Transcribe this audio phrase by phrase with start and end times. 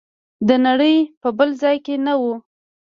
[0.47, 2.23] د نړۍ په بل ځای کې نه و.